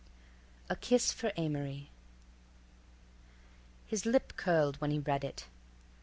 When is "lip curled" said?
4.03-4.77